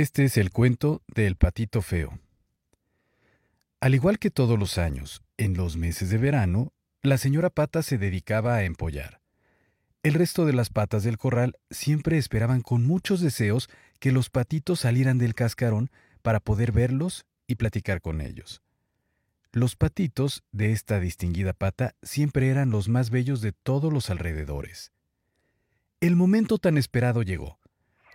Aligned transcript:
Este 0.00 0.24
es 0.24 0.38
el 0.38 0.50
cuento 0.50 1.02
del 1.08 1.36
patito 1.36 1.82
feo. 1.82 2.18
Al 3.80 3.94
igual 3.94 4.18
que 4.18 4.30
todos 4.30 4.58
los 4.58 4.78
años, 4.78 5.20
en 5.36 5.58
los 5.58 5.76
meses 5.76 6.08
de 6.08 6.16
verano, 6.16 6.72
la 7.02 7.18
señora 7.18 7.50
Pata 7.50 7.82
se 7.82 7.98
dedicaba 7.98 8.54
a 8.54 8.64
empollar. 8.64 9.20
El 10.02 10.14
resto 10.14 10.46
de 10.46 10.54
las 10.54 10.70
patas 10.70 11.02
del 11.02 11.18
corral 11.18 11.58
siempre 11.68 12.16
esperaban 12.16 12.62
con 12.62 12.86
muchos 12.86 13.20
deseos 13.20 13.68
que 13.98 14.10
los 14.10 14.30
patitos 14.30 14.80
salieran 14.80 15.18
del 15.18 15.34
cascarón 15.34 15.90
para 16.22 16.40
poder 16.40 16.72
verlos 16.72 17.26
y 17.46 17.56
platicar 17.56 18.00
con 18.00 18.22
ellos. 18.22 18.62
Los 19.52 19.76
patitos 19.76 20.44
de 20.50 20.72
esta 20.72 20.98
distinguida 20.98 21.52
pata 21.52 21.94
siempre 22.00 22.48
eran 22.48 22.70
los 22.70 22.88
más 22.88 23.10
bellos 23.10 23.42
de 23.42 23.52
todos 23.52 23.92
los 23.92 24.08
alrededores. 24.08 24.92
El 26.00 26.16
momento 26.16 26.56
tan 26.56 26.78
esperado 26.78 27.20
llegó 27.20 27.59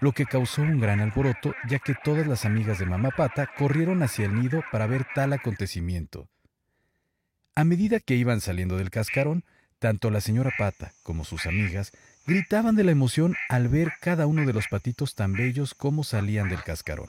lo 0.00 0.12
que 0.12 0.26
causó 0.26 0.62
un 0.62 0.80
gran 0.80 1.00
alboroto 1.00 1.54
ya 1.68 1.78
que 1.78 1.94
todas 1.94 2.26
las 2.26 2.44
amigas 2.44 2.78
de 2.78 2.86
Mamá 2.86 3.10
Pata 3.10 3.48
corrieron 3.56 4.02
hacia 4.02 4.26
el 4.26 4.34
nido 4.34 4.62
para 4.70 4.86
ver 4.86 5.06
tal 5.14 5.32
acontecimiento. 5.32 6.28
A 7.54 7.64
medida 7.64 8.00
que 8.00 8.16
iban 8.16 8.40
saliendo 8.40 8.76
del 8.76 8.90
cascarón, 8.90 9.44
tanto 9.78 10.10
la 10.10 10.20
señora 10.20 10.50
Pata 10.58 10.92
como 11.02 11.24
sus 11.24 11.46
amigas 11.46 11.92
gritaban 12.26 12.74
de 12.74 12.84
la 12.84 12.90
emoción 12.90 13.36
al 13.48 13.68
ver 13.68 13.92
cada 14.00 14.26
uno 14.26 14.44
de 14.46 14.52
los 14.52 14.68
patitos 14.68 15.14
tan 15.14 15.34
bellos 15.34 15.74
como 15.74 16.04
salían 16.04 16.48
del 16.48 16.62
cascarón. 16.62 17.08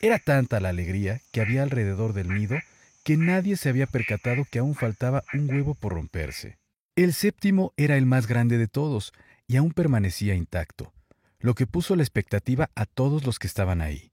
Era 0.00 0.18
tanta 0.18 0.60
la 0.60 0.68
alegría 0.68 1.20
que 1.32 1.40
había 1.40 1.62
alrededor 1.62 2.12
del 2.12 2.32
nido 2.32 2.58
que 3.04 3.16
nadie 3.16 3.56
se 3.56 3.68
había 3.68 3.86
percatado 3.86 4.46
que 4.50 4.60
aún 4.60 4.74
faltaba 4.74 5.24
un 5.32 5.50
huevo 5.50 5.74
por 5.74 5.94
romperse. 5.94 6.58
El 6.94 7.12
séptimo 7.14 7.72
era 7.76 7.96
el 7.96 8.06
más 8.06 8.26
grande 8.26 8.58
de 8.58 8.68
todos 8.68 9.12
y 9.46 9.56
aún 9.56 9.72
permanecía 9.72 10.34
intacto 10.34 10.92
lo 11.40 11.54
que 11.54 11.66
puso 11.66 11.96
la 11.96 12.02
expectativa 12.02 12.70
a 12.74 12.86
todos 12.86 13.24
los 13.24 13.38
que 13.38 13.46
estaban 13.46 13.80
ahí. 13.80 14.12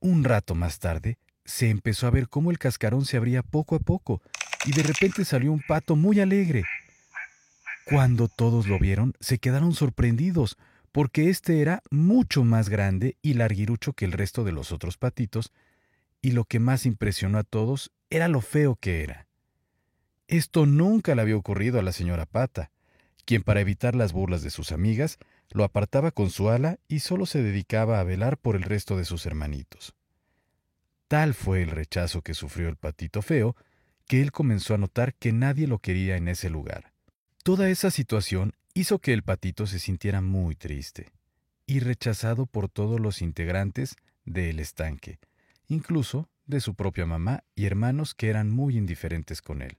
Un 0.00 0.24
rato 0.24 0.54
más 0.54 0.78
tarde, 0.78 1.18
se 1.44 1.70
empezó 1.70 2.06
a 2.06 2.10
ver 2.10 2.28
cómo 2.28 2.50
el 2.50 2.58
cascarón 2.58 3.04
se 3.04 3.16
abría 3.16 3.42
poco 3.42 3.76
a 3.76 3.78
poco, 3.78 4.22
y 4.66 4.72
de 4.72 4.82
repente 4.82 5.24
salió 5.24 5.52
un 5.52 5.62
pato 5.66 5.96
muy 5.96 6.20
alegre. 6.20 6.64
Cuando 7.86 8.28
todos 8.28 8.66
lo 8.66 8.78
vieron, 8.78 9.14
se 9.20 9.38
quedaron 9.38 9.74
sorprendidos, 9.74 10.56
porque 10.90 11.28
éste 11.28 11.60
era 11.60 11.82
mucho 11.90 12.44
más 12.44 12.68
grande 12.68 13.16
y 13.20 13.34
larguirucho 13.34 13.92
que 13.92 14.04
el 14.04 14.12
resto 14.12 14.44
de 14.44 14.52
los 14.52 14.72
otros 14.72 14.96
patitos, 14.96 15.52
y 16.22 16.30
lo 16.30 16.44
que 16.44 16.60
más 16.60 16.86
impresionó 16.86 17.38
a 17.38 17.44
todos 17.44 17.92
era 18.08 18.28
lo 18.28 18.40
feo 18.40 18.76
que 18.76 19.02
era. 19.02 19.26
Esto 20.28 20.64
nunca 20.64 21.14
le 21.14 21.20
había 21.20 21.36
ocurrido 21.36 21.78
a 21.78 21.82
la 21.82 21.92
señora 21.92 22.24
Pata, 22.24 22.70
quien 23.26 23.42
para 23.42 23.60
evitar 23.60 23.94
las 23.94 24.12
burlas 24.12 24.42
de 24.42 24.50
sus 24.50 24.72
amigas 24.72 25.18
lo 25.50 25.64
apartaba 25.64 26.10
con 26.10 26.30
su 26.30 26.48
ala 26.50 26.78
y 26.88 27.00
solo 27.00 27.26
se 27.26 27.42
dedicaba 27.42 28.00
a 28.00 28.04
velar 28.04 28.38
por 28.38 28.56
el 28.56 28.62
resto 28.62 28.96
de 28.96 29.04
sus 29.04 29.26
hermanitos. 29.26 29.94
Tal 31.08 31.34
fue 31.34 31.62
el 31.62 31.70
rechazo 31.70 32.22
que 32.22 32.34
sufrió 32.34 32.68
el 32.68 32.76
patito 32.76 33.22
feo, 33.22 33.56
que 34.06 34.20
él 34.20 34.32
comenzó 34.32 34.74
a 34.74 34.78
notar 34.78 35.14
que 35.14 35.32
nadie 35.32 35.66
lo 35.66 35.78
quería 35.78 36.16
en 36.16 36.28
ese 36.28 36.50
lugar. 36.50 36.92
Toda 37.42 37.68
esa 37.68 37.90
situación 37.90 38.54
hizo 38.74 38.98
que 38.98 39.12
el 39.12 39.22
patito 39.22 39.66
se 39.66 39.78
sintiera 39.78 40.20
muy 40.20 40.56
triste 40.56 41.12
y 41.66 41.80
rechazado 41.80 42.46
por 42.46 42.68
todos 42.68 43.00
los 43.00 43.22
integrantes 43.22 43.96
del 44.24 44.60
estanque, 44.60 45.18
incluso 45.68 46.28
de 46.46 46.60
su 46.60 46.74
propia 46.74 47.06
mamá 47.06 47.44
y 47.54 47.66
hermanos 47.66 48.14
que 48.14 48.28
eran 48.28 48.50
muy 48.50 48.76
indiferentes 48.76 49.40
con 49.40 49.62
él. 49.62 49.78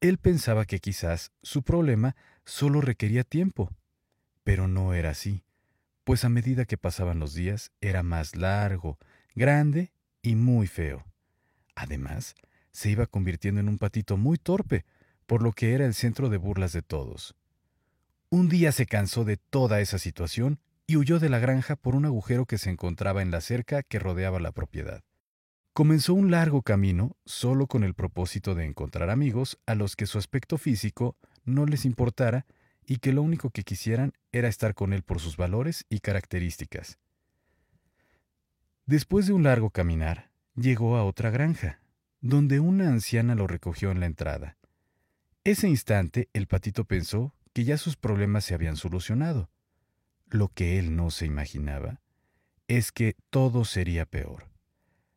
Él 0.00 0.18
pensaba 0.18 0.66
que 0.66 0.78
quizás 0.78 1.32
su 1.42 1.62
problema 1.62 2.14
solo 2.44 2.80
requería 2.80 3.24
tiempo 3.24 3.70
pero 4.46 4.68
no 4.68 4.94
era 4.94 5.10
así, 5.10 5.42
pues 6.04 6.24
a 6.24 6.28
medida 6.28 6.66
que 6.66 6.78
pasaban 6.78 7.18
los 7.18 7.34
días 7.34 7.72
era 7.80 8.04
más 8.04 8.36
largo, 8.36 8.96
grande 9.34 9.92
y 10.22 10.36
muy 10.36 10.68
feo. 10.68 11.04
Además, 11.74 12.36
se 12.70 12.88
iba 12.88 13.06
convirtiendo 13.06 13.60
en 13.60 13.68
un 13.68 13.78
patito 13.78 14.16
muy 14.16 14.38
torpe, 14.38 14.84
por 15.26 15.42
lo 15.42 15.50
que 15.50 15.74
era 15.74 15.84
el 15.84 15.94
centro 15.94 16.28
de 16.28 16.36
burlas 16.36 16.72
de 16.72 16.82
todos. 16.82 17.34
Un 18.30 18.48
día 18.48 18.70
se 18.70 18.86
cansó 18.86 19.24
de 19.24 19.36
toda 19.36 19.80
esa 19.80 19.98
situación 19.98 20.60
y 20.86 20.96
huyó 20.96 21.18
de 21.18 21.28
la 21.28 21.40
granja 21.40 21.74
por 21.74 21.96
un 21.96 22.04
agujero 22.04 22.46
que 22.46 22.58
se 22.58 22.70
encontraba 22.70 23.22
en 23.22 23.32
la 23.32 23.40
cerca 23.40 23.82
que 23.82 23.98
rodeaba 23.98 24.38
la 24.38 24.52
propiedad. 24.52 25.02
Comenzó 25.72 26.14
un 26.14 26.30
largo 26.30 26.62
camino 26.62 27.16
solo 27.24 27.66
con 27.66 27.82
el 27.82 27.94
propósito 27.94 28.54
de 28.54 28.64
encontrar 28.64 29.10
amigos 29.10 29.58
a 29.66 29.74
los 29.74 29.96
que 29.96 30.06
su 30.06 30.18
aspecto 30.18 30.56
físico 30.56 31.16
no 31.44 31.66
les 31.66 31.84
importara 31.84 32.46
y 32.86 32.98
que 32.98 33.12
lo 33.12 33.22
único 33.22 33.50
que 33.50 33.64
quisieran 33.64 34.12
era 34.32 34.48
estar 34.48 34.74
con 34.74 34.92
él 34.92 35.02
por 35.02 35.20
sus 35.20 35.36
valores 35.36 35.84
y 35.88 36.00
características. 36.00 36.98
Después 38.86 39.26
de 39.26 39.32
un 39.32 39.42
largo 39.42 39.70
caminar, 39.70 40.30
llegó 40.54 40.96
a 40.96 41.04
otra 41.04 41.30
granja, 41.30 41.80
donde 42.20 42.60
una 42.60 42.88
anciana 42.88 43.34
lo 43.34 43.46
recogió 43.48 43.90
en 43.90 44.00
la 44.00 44.06
entrada. 44.06 44.56
Ese 45.42 45.68
instante 45.68 46.28
el 46.32 46.46
patito 46.46 46.84
pensó 46.84 47.34
que 47.52 47.64
ya 47.64 47.78
sus 47.78 47.96
problemas 47.96 48.44
se 48.44 48.54
habían 48.54 48.76
solucionado. 48.76 49.50
Lo 50.28 50.48
que 50.48 50.78
él 50.78 50.94
no 50.94 51.10
se 51.10 51.26
imaginaba 51.26 52.00
es 52.68 52.92
que 52.92 53.16
todo 53.30 53.64
sería 53.64 54.06
peor. 54.06 54.48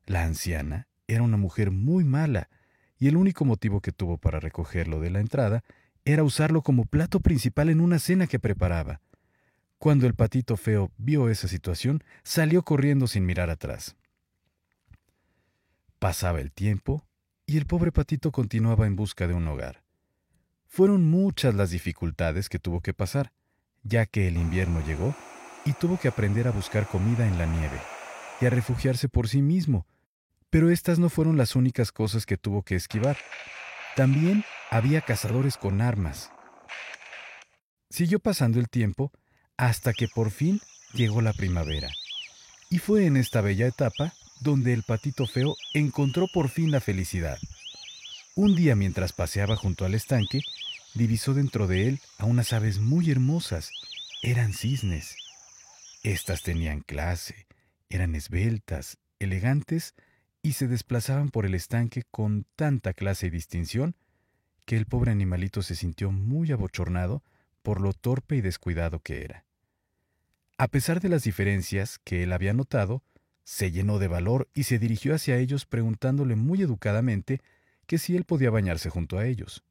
La 0.05 0.23
anciana 0.23 0.87
era 1.07 1.23
una 1.23 1.37
mujer 1.37 1.71
muy 1.71 2.03
mala, 2.03 2.49
y 2.97 3.07
el 3.07 3.17
único 3.17 3.45
motivo 3.45 3.81
que 3.81 3.91
tuvo 3.91 4.17
para 4.17 4.39
recogerlo 4.39 4.99
de 4.99 5.09
la 5.09 5.19
entrada 5.19 5.63
era 6.11 6.23
usarlo 6.23 6.61
como 6.61 6.85
plato 6.85 7.19
principal 7.19 7.69
en 7.69 7.81
una 7.81 7.99
cena 7.99 8.27
que 8.27 8.39
preparaba. 8.39 9.01
Cuando 9.77 10.07
el 10.07 10.13
patito 10.13 10.57
feo 10.57 10.91
vio 10.97 11.29
esa 11.29 11.47
situación, 11.47 12.03
salió 12.23 12.63
corriendo 12.63 13.07
sin 13.07 13.25
mirar 13.25 13.49
atrás. 13.49 13.95
Pasaba 15.99 16.41
el 16.41 16.51
tiempo 16.51 17.05
y 17.45 17.57
el 17.57 17.65
pobre 17.65 17.91
patito 17.91 18.31
continuaba 18.31 18.87
en 18.87 18.95
busca 18.95 19.27
de 19.27 19.33
un 19.33 19.47
hogar. 19.47 19.83
Fueron 20.67 21.09
muchas 21.09 21.55
las 21.55 21.71
dificultades 21.71 22.49
que 22.49 22.59
tuvo 22.59 22.81
que 22.81 22.93
pasar, 22.93 23.31
ya 23.83 24.05
que 24.05 24.27
el 24.27 24.37
invierno 24.37 24.85
llegó 24.85 25.15
y 25.65 25.73
tuvo 25.73 25.99
que 25.99 26.07
aprender 26.07 26.47
a 26.47 26.51
buscar 26.51 26.87
comida 26.87 27.27
en 27.27 27.37
la 27.37 27.45
nieve 27.45 27.79
y 28.41 28.45
a 28.45 28.49
refugiarse 28.49 29.09
por 29.09 29.27
sí 29.27 29.41
mismo. 29.41 29.87
Pero 30.49 30.69
estas 30.69 30.99
no 30.99 31.09
fueron 31.09 31.37
las 31.37 31.55
únicas 31.55 31.91
cosas 31.91 32.25
que 32.25 32.37
tuvo 32.37 32.63
que 32.63 32.75
esquivar. 32.75 33.17
También 33.95 34.43
había 34.69 35.01
cazadores 35.01 35.57
con 35.57 35.81
armas. 35.81 36.31
Siguió 37.89 38.19
pasando 38.19 38.59
el 38.59 38.69
tiempo 38.69 39.11
hasta 39.57 39.93
que 39.93 40.07
por 40.07 40.31
fin 40.31 40.61
llegó 40.93 41.21
la 41.21 41.33
primavera. 41.33 41.89
Y 42.69 42.77
fue 42.77 43.05
en 43.05 43.17
esta 43.17 43.41
bella 43.41 43.67
etapa 43.67 44.13
donde 44.41 44.73
el 44.73 44.83
patito 44.83 45.25
feo 45.25 45.55
encontró 45.73 46.27
por 46.31 46.49
fin 46.49 46.71
la 46.71 46.79
felicidad. 46.79 47.39
Un 48.35 48.55
día 48.55 48.75
mientras 48.75 49.11
paseaba 49.11 49.55
junto 49.55 49.85
al 49.85 49.95
estanque, 49.95 50.41
divisó 50.93 51.33
dentro 51.33 51.67
de 51.67 51.87
él 51.87 51.99
a 52.17 52.25
unas 52.25 52.53
aves 52.53 52.79
muy 52.79 53.09
hermosas. 53.09 53.71
Eran 54.21 54.53
cisnes. 54.53 55.15
Estas 56.03 56.43
tenían 56.43 56.81
clase, 56.81 57.47
eran 57.89 58.15
esbeltas, 58.15 58.97
elegantes 59.17 59.95
y 60.41 60.53
se 60.53 60.67
desplazaban 60.67 61.29
por 61.29 61.45
el 61.45 61.55
estanque 61.55 62.03
con 62.09 62.45
tanta 62.55 62.93
clase 62.93 63.27
y 63.27 63.29
distinción 63.31 63.95
que 64.69 64.77
el 64.77 64.85
pobre 64.85 65.09
animalito 65.09 65.63
se 65.63 65.73
sintió 65.73 66.11
muy 66.11 66.51
abochornado 66.51 67.23
por 67.63 67.81
lo 67.81 67.91
torpe 67.91 68.35
y 68.35 68.41
descuidado 68.41 68.99
que 68.99 69.23
era. 69.23 69.43
A 70.59 70.67
pesar 70.67 71.01
de 71.01 71.09
las 71.09 71.23
diferencias 71.23 71.97
que 72.03 72.21
él 72.21 72.31
había 72.31 72.53
notado, 72.53 73.01
se 73.43 73.71
llenó 73.71 73.97
de 73.97 74.07
valor 74.07 74.47
y 74.53 74.65
se 74.65 74.77
dirigió 74.77 75.15
hacia 75.15 75.37
ellos 75.37 75.65
preguntándole 75.65 76.35
muy 76.35 76.61
educadamente 76.61 77.41
que 77.87 77.97
si 77.97 78.15
él 78.15 78.25
podía 78.25 78.51
bañarse 78.51 78.91
junto 78.91 79.17
a 79.17 79.25
ellos. 79.25 79.63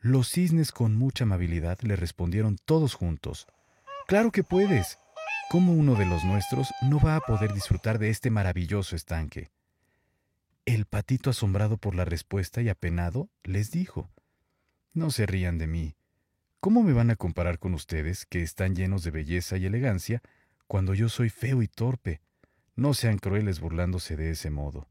Los 0.00 0.28
cisnes 0.28 0.72
con 0.72 0.96
mucha 0.96 1.22
amabilidad 1.22 1.78
le 1.82 1.94
respondieron 1.94 2.56
todos 2.64 2.94
juntos, 2.94 3.46
Claro 4.08 4.32
que 4.32 4.42
puedes. 4.42 4.98
¿Cómo 5.48 5.72
uno 5.74 5.94
de 5.94 6.06
los 6.06 6.24
nuestros 6.24 6.66
no 6.82 6.98
va 6.98 7.14
a 7.14 7.20
poder 7.20 7.52
disfrutar 7.52 8.00
de 8.00 8.10
este 8.10 8.30
maravilloso 8.30 8.96
estanque? 8.96 9.52
El 10.68 10.84
patito, 10.84 11.30
asombrado 11.30 11.78
por 11.78 11.94
la 11.94 12.04
respuesta 12.04 12.60
y 12.60 12.68
apenado, 12.68 13.30
les 13.42 13.70
dijo, 13.70 14.10
No 14.92 15.10
se 15.10 15.24
rían 15.24 15.56
de 15.56 15.66
mí. 15.66 15.96
¿Cómo 16.60 16.82
me 16.82 16.92
van 16.92 17.08
a 17.08 17.16
comparar 17.16 17.58
con 17.58 17.72
ustedes, 17.72 18.26
que 18.26 18.42
están 18.42 18.76
llenos 18.76 19.02
de 19.02 19.10
belleza 19.10 19.56
y 19.56 19.64
elegancia, 19.64 20.20
cuando 20.66 20.92
yo 20.92 21.08
soy 21.08 21.30
feo 21.30 21.62
y 21.62 21.68
torpe? 21.68 22.20
No 22.76 22.92
sean 22.92 23.16
crueles 23.16 23.60
burlándose 23.60 24.14
de 24.14 24.30
ese 24.30 24.50
modo. 24.50 24.90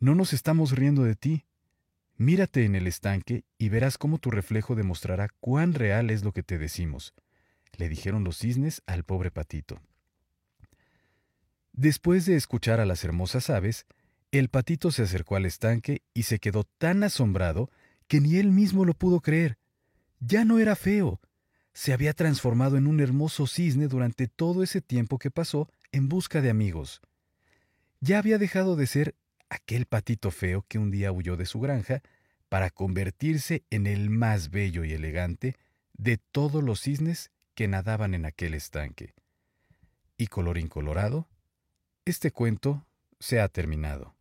No 0.00 0.16
nos 0.16 0.32
estamos 0.32 0.72
riendo 0.72 1.04
de 1.04 1.14
ti. 1.14 1.44
Mírate 2.16 2.64
en 2.64 2.74
el 2.74 2.88
estanque 2.88 3.44
y 3.58 3.68
verás 3.68 3.96
cómo 3.96 4.18
tu 4.18 4.32
reflejo 4.32 4.74
demostrará 4.74 5.28
cuán 5.38 5.72
real 5.72 6.10
es 6.10 6.24
lo 6.24 6.32
que 6.32 6.42
te 6.42 6.58
decimos, 6.58 7.14
le 7.76 7.88
dijeron 7.88 8.24
los 8.24 8.38
cisnes 8.38 8.82
al 8.86 9.04
pobre 9.04 9.30
patito. 9.30 9.80
Después 11.72 12.26
de 12.26 12.34
escuchar 12.34 12.80
a 12.80 12.86
las 12.86 13.04
hermosas 13.04 13.50
aves, 13.50 13.86
el 14.30 14.48
patito 14.48 14.90
se 14.90 15.02
acercó 15.02 15.36
al 15.36 15.46
estanque 15.46 16.02
y 16.12 16.24
se 16.24 16.38
quedó 16.38 16.64
tan 16.64 17.02
asombrado 17.02 17.70
que 18.08 18.20
ni 18.20 18.36
él 18.36 18.50
mismo 18.52 18.84
lo 18.84 18.94
pudo 18.94 19.20
creer. 19.20 19.58
Ya 20.20 20.44
no 20.44 20.58
era 20.58 20.76
feo. 20.76 21.20
se 21.74 21.92
había 21.92 22.12
transformado 22.12 22.76
en 22.76 22.88
un 22.88 22.98
hermoso 22.98 23.46
cisne 23.46 23.86
durante 23.86 24.26
todo 24.26 24.64
ese 24.64 24.80
tiempo 24.80 25.16
que 25.20 25.30
pasó 25.30 25.70
en 25.92 26.08
busca 26.08 26.40
de 26.40 26.50
amigos. 26.50 27.00
Ya 28.00 28.18
había 28.18 28.36
dejado 28.38 28.74
de 28.74 28.88
ser 28.88 29.14
aquel 29.48 29.86
patito 29.86 30.32
feo 30.32 30.64
que 30.66 30.78
un 30.78 30.90
día 30.90 31.12
huyó 31.12 31.36
de 31.36 31.46
su 31.46 31.60
granja 31.60 32.02
para 32.48 32.70
convertirse 32.70 33.62
en 33.70 33.86
el 33.86 34.10
más 34.10 34.50
bello 34.50 34.82
y 34.84 34.92
elegante 34.92 35.54
de 35.96 36.18
todos 36.18 36.64
los 36.64 36.80
cisnes 36.80 37.30
que 37.54 37.68
nadaban 37.68 38.12
en 38.14 38.24
aquel 38.24 38.54
estanque. 38.54 39.14
Y 40.16 40.26
colorín 40.26 40.66
colorado, 40.66 41.28
este 42.04 42.32
cuento 42.32 42.84
se 43.20 43.40
ha 43.40 43.48
terminado. 43.48 44.17